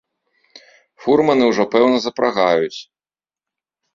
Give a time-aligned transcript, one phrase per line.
[1.03, 2.79] Фурманы ўжо, пэўна, запрагаюць.